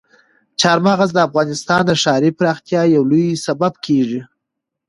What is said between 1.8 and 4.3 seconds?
د ښاري پراختیا یو لوی سبب کېږي.